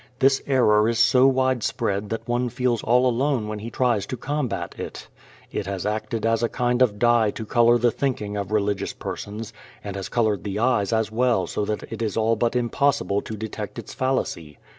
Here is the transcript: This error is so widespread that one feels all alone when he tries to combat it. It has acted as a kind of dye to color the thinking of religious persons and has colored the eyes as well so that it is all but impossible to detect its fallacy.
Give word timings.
This 0.17 0.41
error 0.47 0.89
is 0.89 0.97
so 0.97 1.27
widespread 1.27 2.09
that 2.09 2.27
one 2.27 2.49
feels 2.49 2.81
all 2.81 3.05
alone 3.07 3.47
when 3.47 3.59
he 3.59 3.69
tries 3.69 4.07
to 4.07 4.17
combat 4.17 4.73
it. 4.79 5.07
It 5.51 5.67
has 5.67 5.85
acted 5.85 6.25
as 6.25 6.41
a 6.41 6.49
kind 6.49 6.81
of 6.81 6.97
dye 6.97 7.29
to 7.29 7.45
color 7.45 7.77
the 7.77 7.91
thinking 7.91 8.35
of 8.35 8.51
religious 8.51 8.93
persons 8.93 9.53
and 9.83 9.95
has 9.95 10.09
colored 10.09 10.43
the 10.43 10.57
eyes 10.57 10.91
as 10.91 11.11
well 11.11 11.45
so 11.45 11.65
that 11.65 11.83
it 11.93 12.01
is 12.01 12.17
all 12.17 12.35
but 12.35 12.55
impossible 12.55 13.21
to 13.21 13.37
detect 13.37 13.77
its 13.77 13.93
fallacy. 13.93 14.57